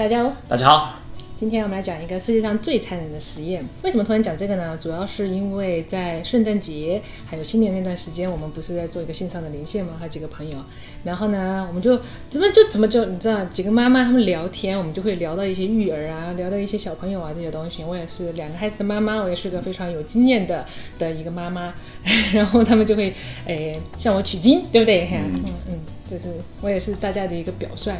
[0.00, 0.94] 大家好，大家好，
[1.36, 3.62] 今天我们来讲一个世界上最残忍的实验。
[3.82, 4.74] 为什么突然讲这个呢？
[4.80, 9.96] 主要是因为在圣诞节还有新年那段时间，我们不是在做一个线上的连线吗？
[9.98, 10.56] 还有几个朋友，
[11.04, 12.00] 然后呢，我们就
[12.30, 17.84] 怎么就怎么就你知道，几个妈妈他们聊天，我们就会聊到一些育儿啊，聊到一些小朋友啊这些东西。
[17.84, 20.64] 我也是两个孩子的妈妈，我也是个非常有经验的
[20.98, 21.74] 的一个妈妈，
[22.32, 23.12] 然后他们就会
[23.44, 25.10] 诶向我取经，对不对？
[25.12, 25.80] 嗯嗯，
[26.10, 27.92] 就是我也是大家的一个表率。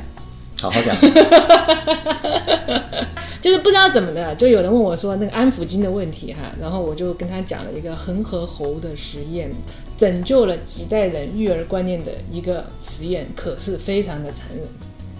[0.61, 0.95] 好好讲，
[3.40, 9.50] 就是不知道怎么的，就有人问我说那个安抚巾的问题哈，然后我就跟他讲了一个恒河猴的实验，
[9.96, 14.64] 拯救了几代人育儿观念的一个实验，可是非常的残忍。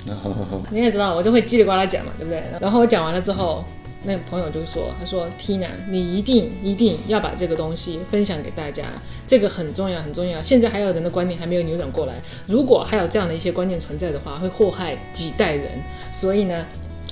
[0.71, 2.43] 你也知道，我就会叽里呱啦讲嘛，对不对？
[2.61, 3.65] 然后我讲完了之后。
[4.03, 8.85] 那个朋友就说：“他说，Tina，你一定一定要把这个东西分享给大家，
[9.27, 10.41] 这个很重要很重要。
[10.41, 12.15] 现在还有人的观念还没有扭转过来，
[12.47, 15.71] 如果还有这样的一些观念存在的话，会祸害几代人。
[16.13, 16.65] 所以呢。”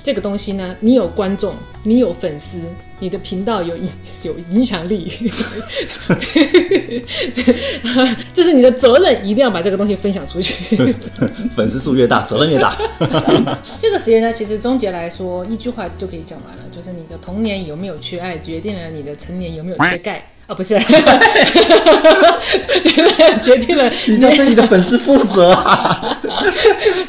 [0.09, 2.59] 这个东西呢，你有观众，你有粉丝，
[2.97, 3.87] 你的频道有影
[4.23, 5.07] 有影响力，
[8.33, 10.75] 这是你的责任，一定要把这个东西分享出去。
[11.55, 12.75] 粉丝数越大，责任越大。
[13.77, 20.25] 这个实验呢，其实终结来说，一句话就可以讲完了，就是你的童年有没有缺爱，决定了你的成年有没有缺钙。
[20.47, 20.79] 啊，不是，
[23.43, 25.53] 决定了，你要对你的粉丝负责，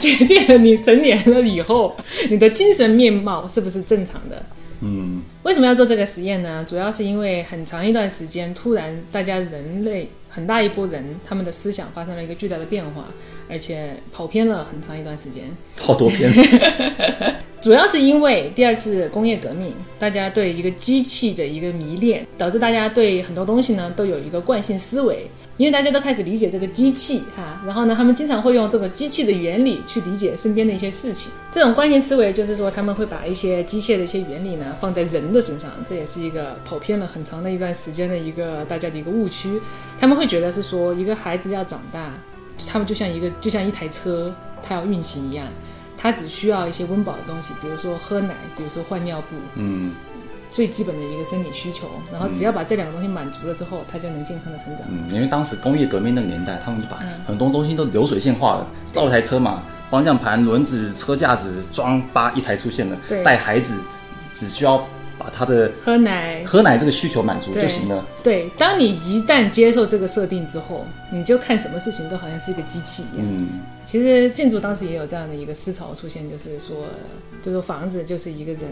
[0.00, 1.94] 决定了你成年了以后，
[2.30, 4.42] 你的精神面貌是不是正常的？
[4.82, 6.64] 嗯，为什么要做这个实验呢？
[6.66, 13.04] 主要是因为很长一段时间，突然大家人类很大一波人，他们的思想发生了一个巨大的变化，
[13.48, 15.44] 而且跑偏了很长一段时间，
[15.76, 16.32] 好多偏。
[17.60, 25.26] 主要是因为第二次工业革命，大家对一个机器的一个迷恋，导致大家对很多东西呢都有一个惯性思维。
[25.60, 31.30] 因为大家都开始理解这个机器哈，然后呢，他们经常会用这个机器的原理去理解身边的一些事情。
[31.52, 39.60] 这种惯性思维就是说，他们会把一些机械的一些原理呢放在人的身上，这也是一个跑偏了很长的一段时间的一个大家的一个误区。
[40.00, 42.10] 他们会觉得是说，一个孩子要长大，
[42.66, 45.46] 他们就像一个就像一台车，它要运行一样。
[45.98, 49.92] 他只需要一些温饱的东西，比如说喝奶，比如说换尿布，嗯，
[50.50, 51.88] 最基本的一个生理需求。
[52.12, 54.86] 然后只要把这两个东西满足了之后，他就能健康的成长。
[54.90, 62.96] 嗯，因为当时工业革命那个年代，他们就把很多东西都流水线化了，造一台车嘛，方向盘、轮子、车架子装，八一台出现了。
[63.24, 63.78] 带孩子
[64.34, 64.84] 只需要。
[65.20, 68.06] 把他的喝奶喝奶这个需求满足就行了。
[68.22, 73.26] 对，当你一旦接受这个设定之后，你就看什么事情都好像是一个机器一样。
[73.38, 76.86] 嗯，其实建筑当时也有这样的一个思潮出现，就是说，
[77.42, 78.62] 就是房子就是一个人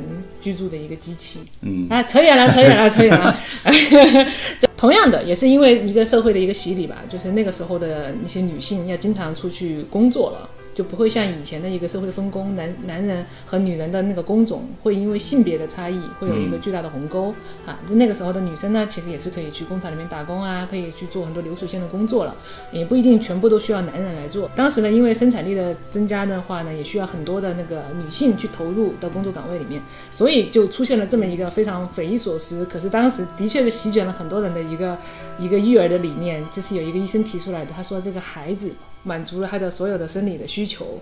[0.41, 1.41] 居住的一个机器。
[1.60, 3.38] 嗯，啊，扯远了， 扯远了，扯远了。
[4.75, 10.48] 同样的，也是因为一个社会的一个洗礼吧，就是那个时候的那些女性要经常出去工作了。
[10.78, 17.34] 就不会像以前的一个社会分工，男男人和女人的那个工种会因为性别的差异会有一个巨大的鸿沟
[17.66, 17.77] 啊。
[17.89, 22.37] 就那个时候的女生呢，其实也是可以去工厂里面打工啊，可以去做很多流水线的工作了，
[22.71, 24.49] 也不一定全部都需要男人来做。
[24.55, 34.97] 当时呢，因为生产力的增加的话呢，也需要很多的那个女性去投入到工作岗位里面，所以就出现了这么一个非常匪夷所思，可是当时的确是席卷了很多人的一个
[35.41, 38.71] 一个育儿的理念，就是有一个医生提出来的，他说这个孩子。
[39.03, 41.00] 满足了他的所有的生理的需求，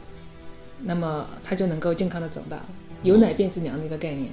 [0.82, 2.58] 那么他就能够健康的长大。
[3.02, 4.30] 有奶便是娘的一个概念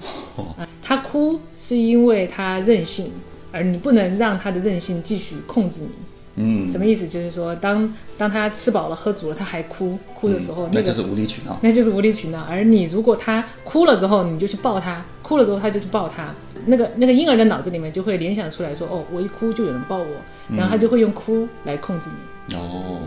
[0.57, 3.11] 啊，他哭是因为他任性，
[3.51, 5.89] 而你不能让他的任性继续控制你。
[6.35, 7.07] 嗯，什么意思？
[7.07, 12.41] 就是说，当当他吃饱了喝足了，他还哭哭的时候，那就是无理取闹，那就是无理取闹。
[12.49, 16.33] 而你如果他哭了之后，你就去抱他，哭了之后他就去抱他，
[16.65, 20.07] 那个那个婴儿的脑子里面就会联想出来说，哦，我一哭就有人抱我，
[20.55, 22.09] 然后他就会用哭来控制
[22.49, 22.55] 你。
[22.55, 22.97] 哦。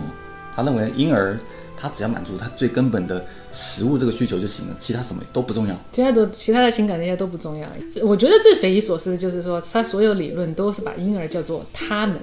[0.57, 1.39] 他认为婴儿
[1.77, 3.23] 他只要满足他最根本的
[3.53, 7.69] 食物这个需求就行了，其他什么都不重要，其他的其他的情感那些都不重要。
[8.03, 12.17] 我觉得最匪夷所思的就是说，他所有理论都是把婴儿叫做他们，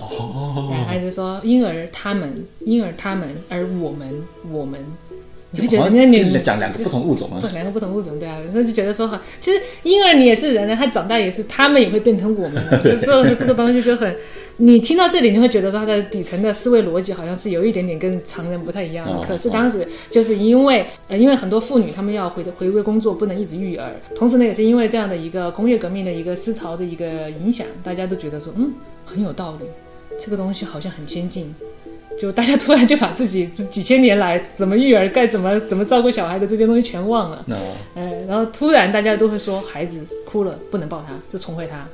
[0.00, 4.84] 哦，还是说婴儿他们，婴儿他们，而我们我们。
[5.56, 12.62] 就觉得那你讲两个不同物种啊，两个不同物种对啊，所以就觉得说哈，其实婴儿你也是人呢，他长大也是，他们也会变成我们。
[12.82, 14.16] 这这这个东西就很，
[14.58, 19.26] 你听到这里你会觉得说他的底层的思维逻辑好像是有一点点跟常人不太一样的。
[19.26, 28.72] 可是当时就是因为呃，因为很多妇女她们要回回归工作，不能一直育儿，同时呢也是因为这样的一个工业革命的一个思潮的一个影响，大家都觉得说嗯
[29.04, 29.66] 很有道理，
[30.18, 31.54] 这个东西好像很先进。
[32.18, 37.44] 就大家突然就把自己这几千年来怎么育儿、该怎么怎么照顾小孩的这些东西全忘了。
[37.94, 41.86] 嗯，然后突然大家都会说，孩子哭了不能抱他，就宠坏他。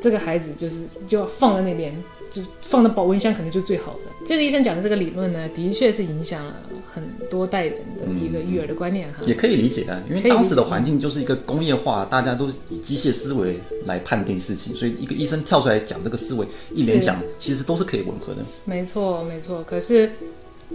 [0.00, 1.94] 这个孩子就是就要放在那边，
[2.30, 4.12] 就放在保温箱，可能就最好的。
[4.26, 6.54] 这个医生讲的这个理论呢，的确是影响了
[6.96, 9.20] 很多代人的一个育儿的观念哈。
[9.26, 18.40] 也可以理解啊，因为当时的环境就是一个工业化，大家都以机械思维来判定事情，所以一个医生跳出来讲这个思维，一联想，其实都是可以吻合的。
[18.64, 19.62] 没错，没错。
[19.62, 20.10] 可是。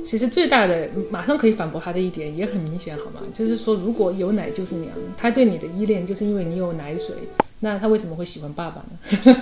[0.05, 3.19] 其实最大的马上可以反驳他的一点也很明显，好吗？
[3.33, 7.13] 就是说，如果有奶就是娘，他对你的依恋就是因为你有奶水，
[7.59, 9.41] 那他为什么会喜欢爸爸呢？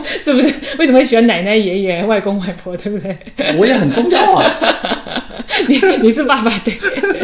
[0.22, 0.48] 是不是？
[0.78, 2.74] 为什么会喜欢奶奶、爷爷、外公、外婆？
[2.78, 3.18] 对不对？
[3.58, 5.27] 我也很重要啊！
[5.68, 6.74] 你你是爸爸对。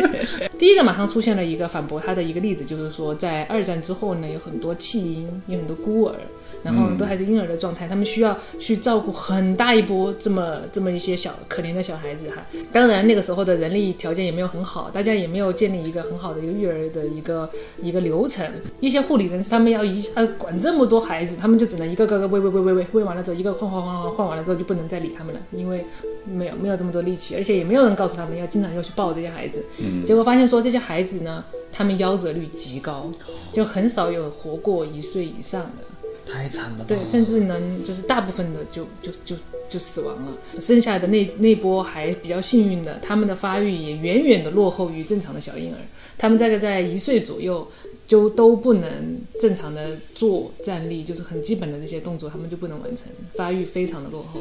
[0.59, 6.15] 第一个马上出现了一个反驳他的一个例子，就是说，在二战之后呢，有很多弃婴，有很多孤儿。
[6.63, 12.45] 然后都还是婴儿的状态，他们需要去照顾很大一波这么这么一些小可怜的小孩子哈。
[12.73, 17.49] 当然那个时候的人力条件也没有很好，大家也没有建立一个很好的一个育儿的一个
[17.83, 18.47] 一个流程。
[18.81, 25.85] 一些护理人士他们要一下管这么多孩子，他们就只能一个个个喂喂喂喂喂，喂完了之后一个换换换换换完了之后就不能再理他们了，因为
[26.25, 29.65] 没有没有这么多力气，而且也没有人告诉他们要经常要去抱这些孩子。
[29.79, 30.05] 嗯。
[30.05, 33.11] 结果发现说这些孩子呢，他们夭折率极高，
[33.53, 35.85] 就很少有活过一岁以上的。
[36.27, 39.37] 太惨了，对，甚至能就是大部分的就就就
[39.69, 45.79] 就死亡了，剩下的那那波还比较幸运的，他们的发育也远远的落后于正常的小婴儿，
[46.17, 47.67] 他们大概在一岁左右
[48.07, 54.41] 就都不能正常的做站立，就是很基本的这些动作，他们就不能完成，发育非常的落后。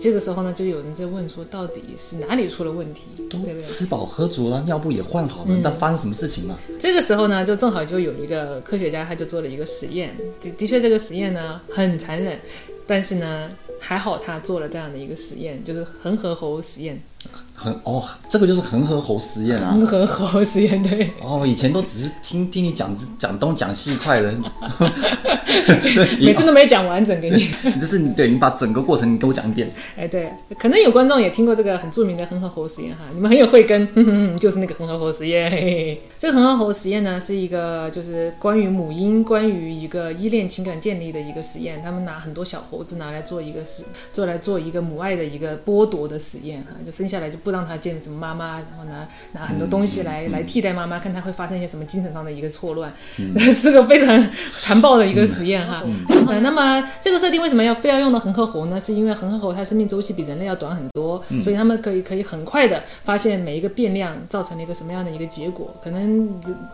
[0.00, 3.00] 这个时候呢，就有人在问说，到底是哪里出了问题？
[3.28, 6.58] 对不对吃饱喝足了，尿布也换好了，但发生什么事情了？
[6.78, 10.16] 这个时候呢，就正好就有一个科学家，他就做了一个实验。
[10.40, 12.38] 的的确，这个实验呢很残忍，
[12.86, 13.50] 但是呢
[13.80, 17.02] 还好他做了这样的一个实验，就是恒河猴实验。
[17.58, 19.72] 恒哦，这个就是恒河猴实验啊！
[19.72, 21.10] 恒河猴实验对。
[21.20, 24.32] 哦，以前都只是听听你讲讲东讲西块的，
[26.22, 27.50] 每次都没讲完整给你。
[27.80, 29.68] 这是你对你把整个过程你给我讲一遍。
[29.96, 33.88] 哎，对，可能有观众也听过这个很著名的恒河猴实验哈，你们很有慧根，
[34.38, 35.50] 就是那个恒河猴实验。
[36.16, 41.82] 这个恒河猴实验呢，是一个就是关于母婴、关于一个依恋情感建立的一个实验。
[41.82, 43.82] 他们拿很多小猴子拿来做一个实，
[44.12, 52.92] 做来做一个母爱的一个剥夺的实验哈，就生下来就不让他见什么妈妈，然后拿拿很多东西来来替代妈妈，看他会发生一些什么精神上的一个错乱，
[53.54, 55.82] 是个非常残暴的一个实验哈。
[55.84, 58.78] 嗯，那么这个设定为什么要非要用到恒河猴呢？
[58.78, 65.74] 是因为恒河猴它生命周期比人类要短很多，所以他们可以可以很快的发现每一个变量造成了一个什么样的一个结果。
[65.82, 66.28] 可能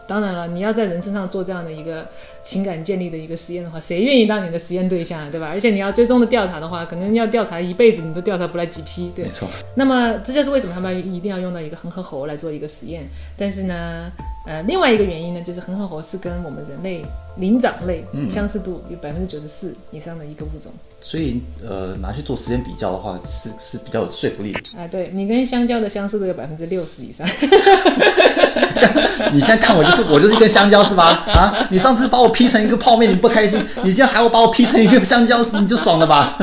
[0.06, 2.06] 当然了，你要在人身上做这样的一个
[2.44, 5.28] 情感建立的一个实验的话，谁愿意当你的实验对象啊？
[5.30, 5.48] 对吧？
[5.48, 9.10] 而且你要最终的调查的话，可能要调查一辈子，你都调查不来几批。
[9.16, 9.48] 对，没错。
[9.74, 13.08] 那么这就是为什么他们一定要用到一个恒河猴来做一个实验。
[13.36, 14.12] 但是呢，
[14.46, 17.04] 呃，另外一个原因呢，就是恒河猴是跟我们人类
[17.36, 20.72] 灵长类相似度有百分之九十四以上的一个物种。
[21.00, 24.60] 所以，呃，拿去做实验比较的话，是是比较有说服力的。
[24.78, 27.26] 啊，对你跟香蕉的相似度有百分之六十以上。
[29.32, 31.24] 你现在看我就是 我就是一根香蕉是吧？
[31.34, 36.38] 啊，你上次把我劈成一个泡面你不开心，你现在还要把我劈成一个香蕉，你就爽了吧？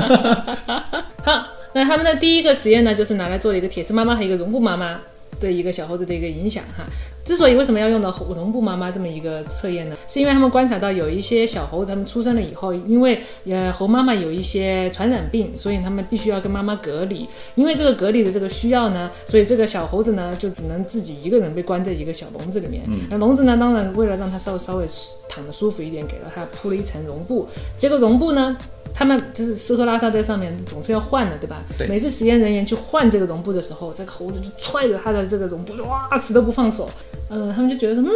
[1.23, 1.47] 好。
[1.73, 4.99] 那他们的第一个实验呢，就是拿来做了一个铁丝妈妈和一个绒布妈妈
[5.39, 6.83] 对一个小猴子的一个影响哈。
[7.23, 9.95] 之所以为什么要用到绒布妈妈这么一个测验呢？
[10.07, 17.27] 是因为他们观察到有一些小猴子，他们出生了以后，因为呃猴妈妈有一些传染病，所以他们必须要跟妈妈隔离。
[17.55, 22.83] 因为这个隔离的这个需要呢，所以这个小猴子呢就只能自己一个人被关在一个小笼子里面。
[23.09, 24.85] 那笼子呢，当然为了让它稍微稍微
[25.29, 27.47] 躺得舒服一点，给了它铺了一层绒布。
[27.77, 28.57] 结果绒布呢？
[28.93, 31.63] 他们就是吃喝拉撒在上面，总是要换的，对吧？
[31.77, 31.87] 对。
[31.87, 36.89] 每次实验人员去换这个绒布的时候，这个猴子就踹着他的这个绒布，哇，死都不放手。
[37.31, 38.09] 嗯，他们就觉得，嗯，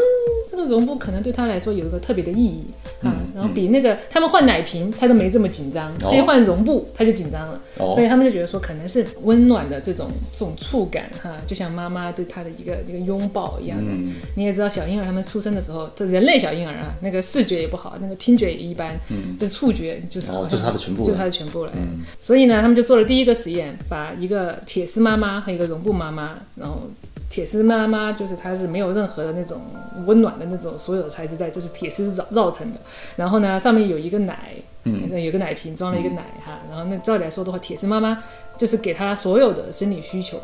[0.48, 2.66] 这个绒布可能对他来说有一个特别的意义
[3.02, 3.16] 啊。
[3.34, 7.60] 然后比那个他们换奶瓶，他都没这么紧张，他一换绒布他就紧张了。
[7.78, 7.92] 哦。
[7.94, 13.86] 所以他们就觉得说，可能是温暖的这种这种触感哈，就像妈妈对他的一个一个拥抱一样的。
[13.90, 14.14] 嗯。
[14.36, 18.98] 你也知道，小婴儿他们出生的时候，这人类小婴儿啊，那个视觉也不好，那个听觉也一般。
[19.10, 19.36] 嗯。
[19.40, 20.30] 这触觉就是。
[20.32, 21.06] 哦，就是他的全部。
[21.06, 21.72] 就是他的全部了。
[21.76, 22.02] 嗯。
[22.20, 26.82] 所以呢，他们就做了第一个实验，把一个铁丝妈妈和一个绒布妈妈，然后。
[27.30, 29.60] 铁丝妈妈就是它是没有任何的那种
[30.06, 32.80] 温暖的那种所有的材质在，这是铁丝绕绕成的。
[33.16, 34.54] 然后呢，上面有一个奶，
[34.84, 36.60] 嗯，有个奶瓶装了一个奶哈。
[36.70, 38.24] 然后那照理来说的话，铁丝妈妈
[38.58, 40.40] 就是给他所有的生理需求，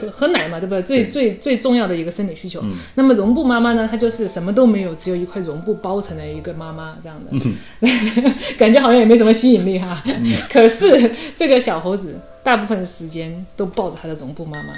[0.00, 0.82] 喝喝奶嘛，对不对？
[0.82, 2.60] 最最最重要的一个生理需求。
[2.96, 7.50] 那么绒布妈妈呢，她就是什么都没有，只有一块绒布包成了一个妈妈这样的，
[8.58, 10.02] 感觉好像也没什么吸引力哈。
[10.50, 14.74] 可是这个小猴子大部分的时间都抱着他的绒布妈妈。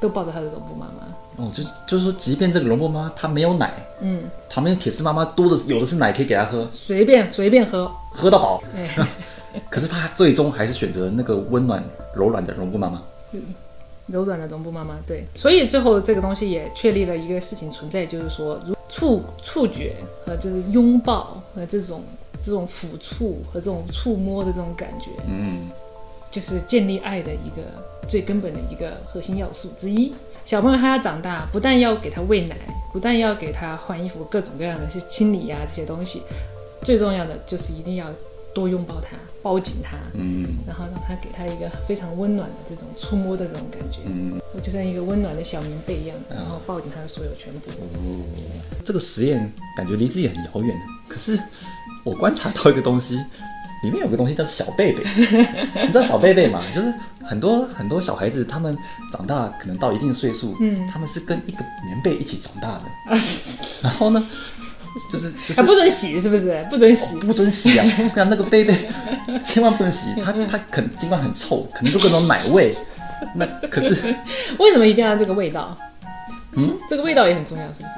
[0.00, 1.44] 都抱着他的绒布妈妈。
[1.44, 8.62] 哦，就就是说，即便这个绒布妈妈她没有奶，嗯，旁边铁丝妈妈多的有的是奶可以给她喝，随便随便喝，喝到饱。
[9.70, 11.82] 可是他最终还是选择那个温暖
[12.14, 13.02] 柔软的绒布妈妈。
[14.06, 22.02] 柔软的绒布妈妈，对，所以最后这个东西也确立了一个事情存在，就是说，如触触觉和就是拥抱和这种
[22.42, 25.68] 这种抚触和这种触摸的这种感觉，嗯，
[26.30, 27.62] 就是建立爱的一个
[28.08, 30.14] 最根本的一个核心要素之一。
[30.44, 32.56] 小朋友他要长大，不但要给他喂奶，
[32.92, 36.22] 不但要给他换衣服，各种各样的去清理呀这些东西，
[36.82, 38.06] 最重要的就是一定要。
[38.56, 47.70] 多拥抱他，抱紧他，嗯，然后让他给他一个非常温暖的这种触摸的这种感觉，嗯，我就像一个温暖的小棉被一样，然后抱紧他的所有全部。
[48.82, 50.74] 这个实验感觉离自己很遥远，
[51.06, 51.38] 可是
[52.02, 53.22] 我观察到一个东西，
[53.82, 55.02] 里面有个东西叫小贝贝，
[55.82, 56.62] 你知道小贝贝吗？
[56.74, 56.92] 就是
[57.22, 58.76] 很多很多小孩子，他们
[59.12, 63.16] 长大可能到一定岁数，嗯，他们是跟一个棉被一起长大的，
[63.82, 64.24] 然后呢？
[65.12, 66.66] 就是就是不准洗，是不是？
[66.70, 67.84] 不准洗，不准洗啊！
[68.14, 68.74] 看那个贝贝，
[69.44, 70.06] 千万不能洗。
[70.24, 72.74] 它它可能尽管很臭，可能都各种奶味。
[73.34, 73.94] 那可是
[74.58, 75.76] 为什么一定要这个味道？
[76.54, 77.94] 嗯，这个味道也很重要，是不是？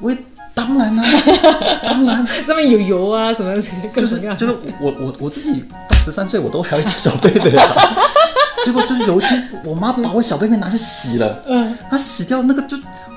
[0.00, 0.16] 味
[0.54, 1.04] 当然啦，
[1.86, 3.54] 当然上面有油啊什么
[3.94, 4.36] 各种各样。
[4.36, 7.96] 就是我我我自己到十三岁，我都还有一个小贝贝啊。
[8.64, 12.76] 结果就是有一天，我妈把我小贝贝拿去洗了，嗯，她洗掉那个就。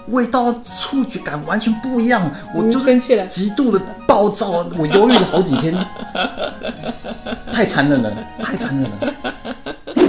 [0.09, 2.99] 味道触觉感完全不一样，我就是
[3.29, 5.73] 极度的暴躁，我犹豫了好几天，
[7.53, 9.13] 太残忍了，太残忍了。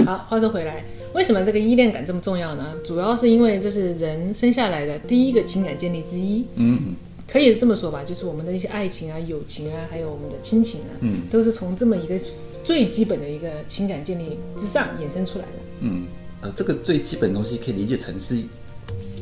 [0.05, 2.65] 好，话说回来，为什么这个依恋感这么重要呢？
[2.85, 6.45] 主要是因为这是人生下来的第一个情感建立之一。
[6.55, 6.93] 嗯，
[7.27, 12.19] 可以这么说吧，就是我们的一些爱情啊、友情啊，还有我们的亲情啊，嗯，都是从这么一个
[12.63, 15.51] 最基本的一个情感建立之上衍生出来的。
[15.81, 16.05] 嗯，
[16.41, 18.41] 呃，这个最基本的东西可以理解成是。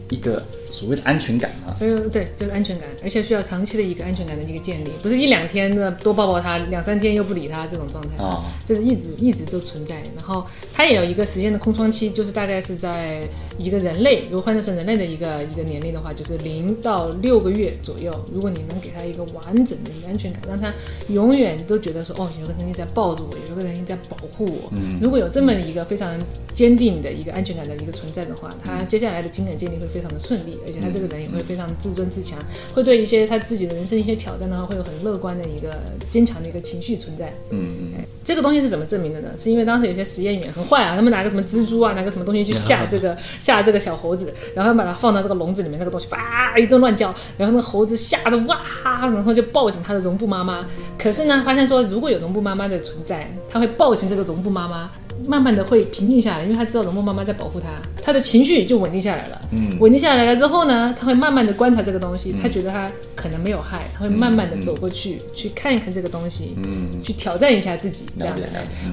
[0.10, 10.02] 一个所谓的安全感啊，所以对，就是安全感，而且需要长期的一个安全感的一个建立，不是一两天的多抱抱他，两三天又不理他这种状态啊，就是一直一直都存在。
[10.18, 13.22] 然后他也有一个时间的空窗期，就是大概是在
[13.60, 18.12] 一个人类，如果换算成人类的一个一个年龄的话，就是零到六个月左右。
[18.34, 20.74] 如果你能给他一个完整的一个安全感，让他
[21.10, 24.72] 永远都觉得说，哦，有个人在抱着我，有个人在保护我。
[24.72, 26.18] 嗯，如果有这么一个非常
[26.56, 32.38] 坚定的一个安全感的一个存在的话，他接下来的情感建立会非常的顺利，而且他这个人也会非常自尊自强，
[32.74, 35.80] 会对一些他自己的人生一些挑战的话，会有很乐观的一个
[36.12, 37.34] 坚强的一个情绪存在。
[37.50, 39.30] 嗯嗯，这个东西是怎么证明的呢？
[39.38, 50.66] 是因为当时有些实验员很坏啊，他们拿个什么蜘蛛啊，拿个什么东西去吓这个 吓这个小猴子，然后把它放到这个笼子里面，那个东西哇一顿乱叫，然后那个猴子吓得哇，然后就抱紧它的绒布妈妈。
[50.98, 54.92] 可是呢，发现说如果有绒布妈妈的存在，它会抱紧这个绒布妈妈。
[55.28, 57.68] 慢慢的会平静下来，因为他知道龙梦妈妈在保护他，
[58.02, 59.42] 他的情绪就稳定下来了。
[59.52, 68.44] 嗯，稳定下来了之后呢，他会慢慢的观察这个东西，他觉得他可能没有害，他会慢慢的走过去，去看一看这个东西，嗯，去挑战一下自己这样子。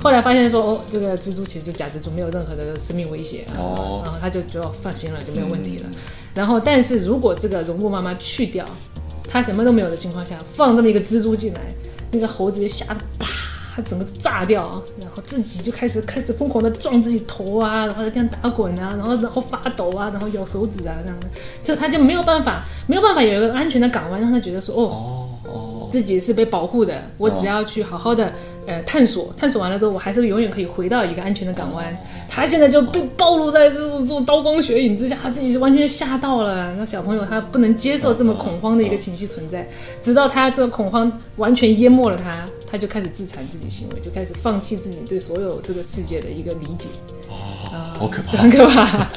[0.02, 5.86] 后来发现说，哦，这个蜘蛛其实就假蜘蛛，没有任何的生命威胁，哦，然后他就就放心了，就没有问题了。
[6.34, 8.64] 然后，但是如果这个绒布妈妈去掉，
[9.28, 11.60] 他什么都没有的情况下，放这么一个蜘蛛进来，
[12.12, 13.26] 那个猴子就吓得啪。
[13.80, 21.26] 他整个炸掉，然后自己就开始开始疯狂的撞自己头啊，然后在地上打滚啊，然后然后发抖啊，然后咬手指啊这样的，
[21.62, 28.32] 就他就没有办法，没有办法有一个安全的港湾，让他觉得说哦哦，自己是被保护的，我只要去好好的
[28.66, 31.96] 呃探索，探索完了之后，我还是永远可以回到一个安全的港湾。
[32.28, 36.72] 他现在就被暴露在这种这种刀光血影之下，他自己就完全吓到了。
[36.76, 39.66] 那小朋友他不能接受这么恐慌的一个情绪存在，
[40.02, 42.44] 直到他这个恐慌完全淹没了他。
[42.70, 46.88] 他就开始自残自己行为，就开始放弃自己对所有这个世界的一个理解。
[47.28, 49.08] 哦，好可怕，很可怕。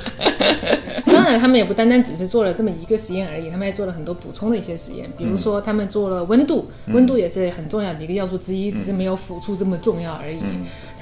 [1.06, 5.10] 当然，他们也不单单只是做了这么一个实验而已，他们还做了很多补充的一些实验。
[5.18, 10.40] 比如说，他们做了温度，温度也是很重要的一个要素之一，只是没有辅助这么重要而已。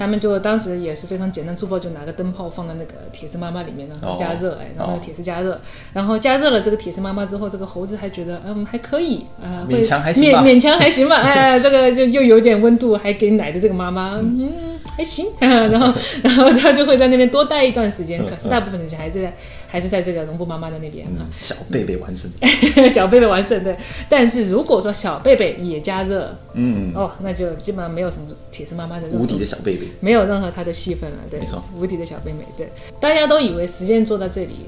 [0.02, 5.56] 他们就当时也是非常简单粗暴，就拿个灯泡放在那个铁丝妈妈里面，然后加热，哎，然后铁丝加热，
[5.92, 14.50] 然后加热了这个铁丝妈妈之后，这个猴子还觉得嗯还可以，啊，勉强还勉勉强还行吧，哎，这个就又有点温度，还给奶的这个妈妈，嗯
[14.96, 19.32] 还行， 然后 然后他就会在那边多待一段时间，可是大部分时间还是在。
[19.72, 22.30] 还是在这个绒布妈妈的那边啊，小贝贝完胜，
[22.92, 23.74] 小贝贝完胜对。
[24.06, 32.68] 但是如果说小贝贝也加热，嗯哦，那就基本上没有什么铁丝妈妈的无敌的小贝贝，没有任何他的戏份了，对，没错，无敌的小贝贝，对，
[33.00, 34.66] 大家都以为时间做到这里。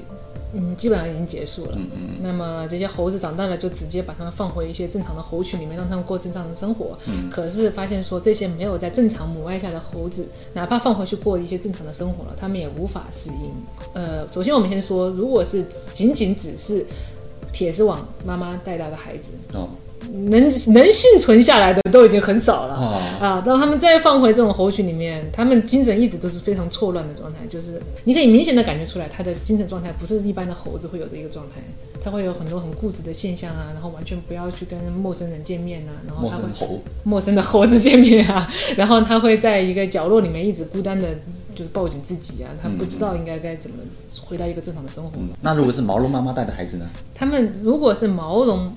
[0.55, 1.73] 嗯，基本上已经结束了。
[1.75, 1.99] 嗯嗯。
[2.21, 6.97] 那么这些猴子长大了，就直接把它们放回一些正常的猴群里面，让它们过正常的生活。
[7.07, 7.29] 嗯。
[7.29, 13.53] 可是发现说，这些没有在正常母爱下的猴子，哪怕放回去过一些正常的生活了，它们也无法适应。
[13.93, 16.85] 呃，首先我们先说，如果是仅仅只是
[17.51, 19.69] 铁丝网妈妈带大的孩子，哦，
[20.13, 20.41] 能
[20.73, 22.73] 能幸存下来的都已经很少了
[23.19, 23.41] 啊！
[23.45, 31.61] 当他们再放回这种猴群里面，他们精神一直都是非常错乱的状态，就是你可以明显的感觉出来，他的精神状态不是一般的猴子会有的一个状态，
[32.03, 36.43] 他会有很多很固执的现象啊，然后完全不要去跟陌生人见面啊，然后他会
[37.03, 41.09] 陌生的猴子见面啊，然后他会在一个角落里面一直孤单的，
[41.53, 43.77] 就是抱紧自己啊，他不知道应该该怎么
[44.25, 45.11] 回到一个正常的生活。
[45.41, 46.89] 那如果是毛绒妈妈带的孩子呢？
[47.13, 48.71] 他们如果是毛绒。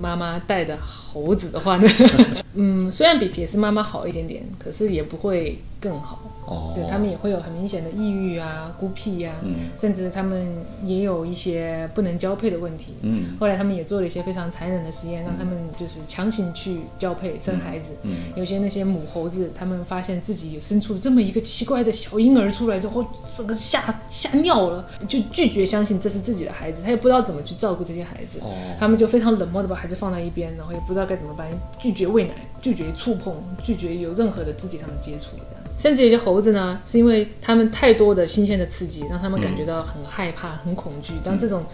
[0.00, 1.88] 妈妈带的猴子的话呢，
[2.54, 6.18] 嗯，虽然比铁丝妈妈好一点点，可是也不会更好。
[6.46, 9.32] 哦，就他们也会有很明显的抑郁啊、孤僻呀，
[9.78, 10.46] 甚至他们
[10.82, 12.94] 也有一些不能交配的问题。
[13.00, 17.92] 嗯，后来他们也做了一些非常残忍的实验，让他们就是强行去交配生孩子。
[18.02, 23.02] 嗯，有些那些母猴子，他们发现自己生出这么一个奇怪的小婴儿出来之后，
[23.34, 28.38] 整个吓吓尿了，就拒绝相信这是自己的孩子，他也不知道怎么去照顾这些孩子。
[28.42, 31.48] 哦，他们就非常冷漠的把孩子放在一边，然后也不知道该怎么办，
[31.78, 35.36] 拒绝喂奶，拒绝触碰，拒绝有任何的肢体上的接触。
[35.76, 41.12] 甚至有些猴子呢，是因为他们太多的新鲜的刺激，让他们感觉到很害怕、很恐惧。
[41.24, 41.64] 当这种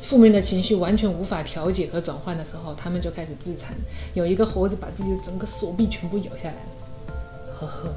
[0.00, 3.72] 负面的情绪完全无法调节和转换的时候，他们就开始自残。
[4.14, 7.94] 有一个猴子把自己的整个手臂全部咬下来了，呵呵呵。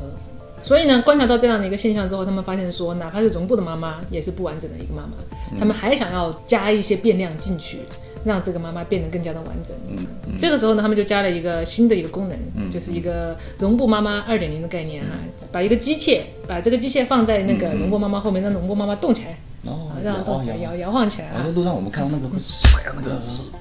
[0.61, 5.13] 所以呢，观察到这样的一个现象之后，他们发现说，哪怕是绒布的妈妈，也是不完整的一个妈妈。
[5.57, 7.79] 他们还想要加一些变量进去。
[8.23, 9.75] 让这个妈妈变得更加的完整。
[9.89, 10.05] 嗯，
[10.38, 12.38] 这个时候呢，他们就加了一个新的一个功能，
[12.71, 15.09] 就是一个绒布妈妈二点零的概念哈，
[15.51, 21.45] 把一个机械，把这个机械放在那个绒布妈妈后面，让绒布妈妈动起来，哦，让动摇摇摇晃起来啊。
[21.55, 23.11] 路上我们看到那个甩啊，那个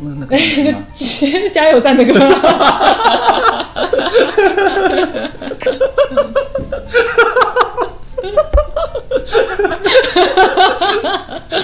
[0.00, 0.36] 那个
[1.32, 2.14] 那个加油站那个。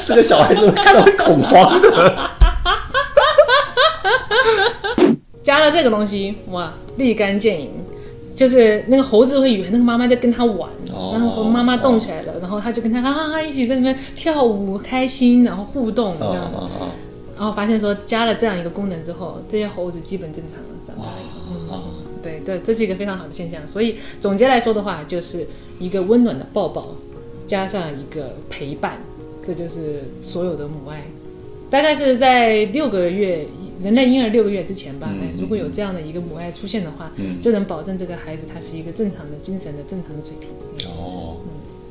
[0.07, 2.31] 这个小孩子看到会恐慌的。
[5.55, 7.71] 加了这个东西，哇，立竿见影，
[8.35, 10.69] 就是那个猴子会以为那个妈妈在跟他玩，
[11.13, 16.51] 然后妈妈动起来了，然后他就跟他啊一起在那边跳舞，开心，然后互动，这样，
[17.37, 21.13] 然后发现说加了这样一个功能之后，这些猴子基本正常了，长大了，
[21.71, 21.81] 嗯，
[22.21, 23.65] 对对，这是一个非常好的现象。
[23.65, 25.47] 所以总结来说的话，就是
[25.79, 26.89] 一个温暖的抱抱，
[27.47, 28.99] 加上一个陪伴，
[29.47, 31.05] 这就是所有的母爱。
[31.71, 33.47] 大概是在六个月。
[33.83, 37.11] 人类婴儿六个月之前吧，如果有这样的一个母爱出现的话，
[37.43, 40.49] 就能保证这个孩子他是一个正常的精神的正常的水平。
[40.91, 41.49] 哦，嗯，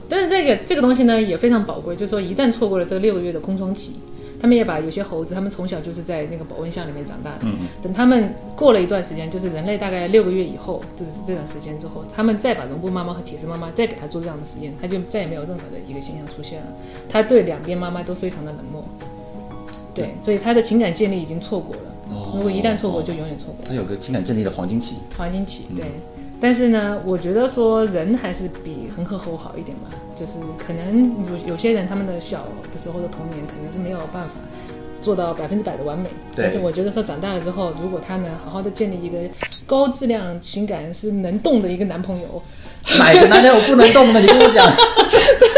[0.07, 3.93] 但是这个这个东西呢也非常宝贵，就是说一旦错过了这个六个月的空窗期，
[4.41, 7.45] 他们也把有些猴子，他们从小就是在那个保温箱里面长大的，
[7.81, 16.67] 等他们过了一段时间，就是人类大概六个月以后，就是这段时间之后，他们再把绒布妈妈和铁丝妈妈再给他做这样的实验，他就再也没有任何的一个现象出现了，
[17.09, 18.83] 他对两边妈妈都非常的冷漠。
[19.93, 21.81] 对，所以他的情感建立已经错过了。
[22.35, 23.65] 如果一旦错过，就永远错过。
[23.67, 24.95] 他有个情感建立的黄金期。
[25.17, 25.85] 黄金期，对。
[26.41, 29.89] 但是呢，我觉得说人还是比恒河猴好一点吧。
[30.15, 34.35] 就是可能有有些人他们的小的时候的童年可能是没有办法
[35.01, 36.05] 做到百分之百的完美。
[36.35, 39.17] 但是我觉得说长大了之后，如果他能好好的建立一个
[39.65, 42.43] 高质量情感是能动的一个男朋友。
[42.99, 44.19] 哪个男朋友不能动的？
[44.19, 44.67] 你跟我讲。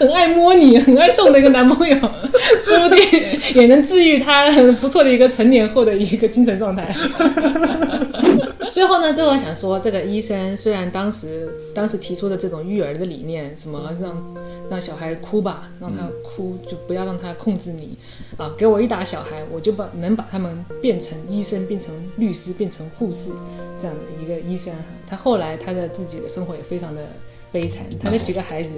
[0.00, 1.94] 很爱摸你、很爱动的一个男朋友，
[2.64, 6.90] 说不定也能治愈他很不错的一个成年后的一个精神状态。
[8.72, 14.34] 最后呢，最后想说，这个医生虽然当时当时提出的这种育儿的理念，什么让
[14.70, 17.98] 让小孩哭吧，让他哭就不要让他控制你
[18.38, 23.32] 啊，给我一打小孩，我就把能把他们变成医生、变成律师、变成护士
[23.78, 24.72] 这样的一个医生。
[25.06, 27.02] 他后来他的自己的生活也非常的
[27.52, 28.70] 悲惨，他那几个孩子。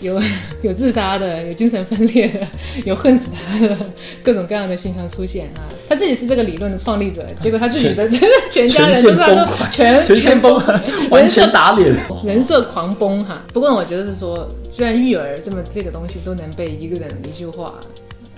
[0.00, 0.20] 有
[0.62, 2.46] 有自杀的，有精神分裂的，
[2.84, 3.76] 有恨死他的，
[4.22, 5.66] 各种各样的现象出现啊！
[5.88, 8.08] 他自己是这个理论的创立者，结果他自己的
[8.50, 10.54] 全家人都全全全崩，
[11.10, 11.92] 完全打脸，
[12.24, 13.42] 人设狂崩哈！
[13.52, 17.74] 不过我觉得是说，虽然育儿这么这个东西都能被一个人一句话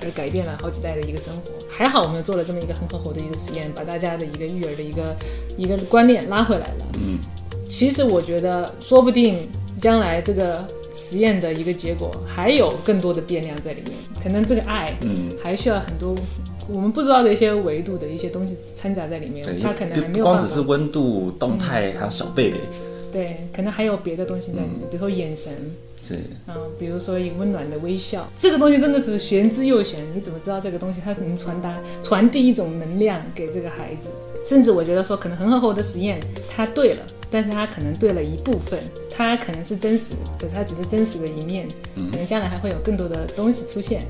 [0.02, 5.16] 而改变了好几代的一个生活，还好我们做了这么一个很可口的一个实验，把大家的一个育儿的一个
[5.58, 6.86] 一个观念拉回来了。
[6.94, 7.18] 嗯，
[7.68, 10.66] 其实我觉得说不定将来这个。
[10.94, 16.14] 实验的一个结果，还有更多的变量在里面，可能这个爱，嗯，还需要很多
[16.68, 22.58] 我们不知道的一些维度的一些东西掺杂在里面，它可能还没有光只是温度、动态，还有小贝贝，
[23.12, 25.52] 对，可能还有别的东西在里面，比如说眼神，
[26.00, 26.14] 是，
[26.46, 34.08] 啊，比如说一个温暖的微笑，这个东西真的是玄之又玄，你怎么知道这个东西它能传达、传递一种能量给这个孩子？
[34.44, 37.00] 甚至我觉得说，可能很好后的实验，它对了。
[37.30, 38.78] 但是它可能对了一部分，
[39.14, 41.68] 它可能是真实，可是它只是真实的一面，
[42.10, 44.02] 可能将来还会有更多的东西出现。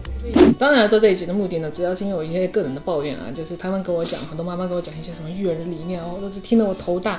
[0.59, 7.19] 当然，做这一集的目的呢，主要是因为我一些个人的抱怨啊，就是他们跟我讲，很多妈妈跟我讲一些什么育儿的理念，哦，都是听得我头大，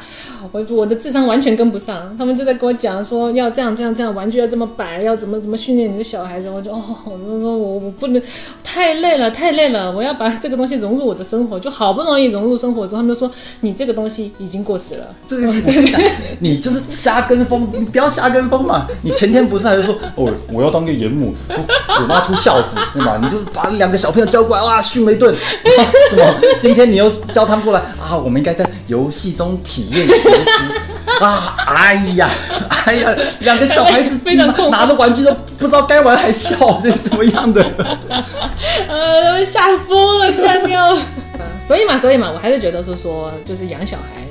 [0.51, 2.15] 我我的智商完全跟不上。
[2.17, 8.21] 他们就在跟我讲说要这样这样这样，玩具要这么摆，要怎么怎么训练你的小孩子，我就哦，我说我我不能，
[8.63, 13.29] 太累了太累了，我要把这个东西融入我的生活，就好不容易融入生活之后，他们就说
[13.61, 15.15] 你这个东西已经过时了。
[15.27, 15.51] 这 个
[16.39, 18.87] 你就是瞎跟风，你不要瞎跟风嘛。
[19.01, 22.77] 你前天不是还是说哦，我要当个严母，我妈出孝子。
[22.93, 23.17] 对吧？
[23.21, 25.33] 你就把两个小朋友叫过来，哇，训了一顿，
[26.11, 26.35] 是吧？
[26.59, 30.51] 今天你又叫他们过来啊，我们应该在游戏中体验学习
[31.19, 31.55] 啊！
[31.67, 32.29] 哎呀，
[32.85, 34.19] 哎呀，两个小孩子
[34.69, 37.63] 拿着玩具都不知道该玩还笑，这是什么样的？
[38.87, 41.01] 呃，吓疯了，吓尿了。
[41.65, 44.30] 所以嘛，所以嘛，我还是觉得是说，就是养小孩，就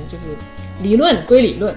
[0.81, 1.73] 理论归理论。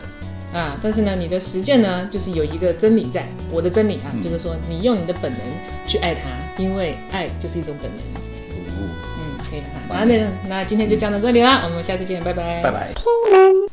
[0.52, 3.26] 啊，但是呢，你的实践呢，就是有一个真理在。
[3.50, 5.40] 我的真理啊，就是说，你用你的本能
[5.84, 6.30] 去爱他，
[6.62, 8.22] 因为爱就是一种本能。
[8.78, 9.66] 嗯，可以了。
[9.88, 12.62] 好，那那今天就讲到这里啦，我们下次见，拜拜。
[12.62, 12.92] 拜拜。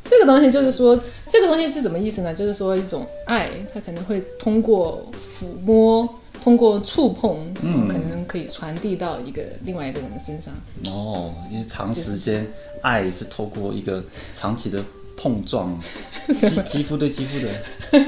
[0.09, 2.33] 这个东西就是说，这个东西是什么意思呢？
[2.33, 6.09] 就是说，一种爱，它可能会通过抚摸，
[6.43, 10.51] 通过触碰，嗯，可能可以传递到一个另外一个人的身上。
[10.87, 12.43] 哦，因为长时间
[12.81, 14.83] 爱是透过一个长期的。
[15.21, 15.79] 碰撞，
[16.33, 17.47] 肌肌肤对肌肤的，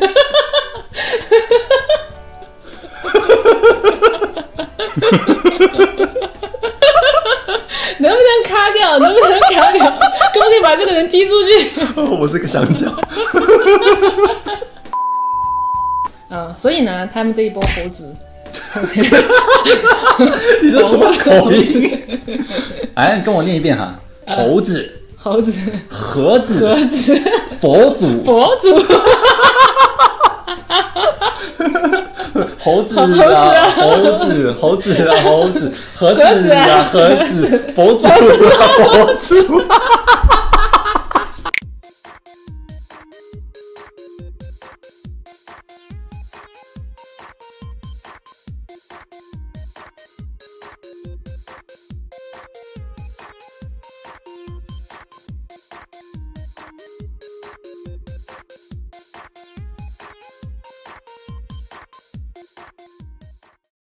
[7.99, 8.97] 能不能卡掉？
[8.97, 9.85] 能不能卡掉？
[10.33, 11.69] 可不可以把这个人踢出去？
[12.19, 12.89] 我是个香蕉。
[16.29, 18.15] 啊，所以呢，他们这一波猴子，
[20.63, 21.99] 你这什么口音？
[22.95, 24.99] 哎，跟我念一遍哈，猴子。
[25.23, 25.53] 猴子，
[25.89, 27.17] 盒子，盒子，
[27.61, 28.75] 佛祖，佛祖，
[32.59, 38.11] 猴子啊，猴子，猴子啊，猴子，盒子啊，盒子，佛祖啊，
[38.77, 39.63] 佛祖。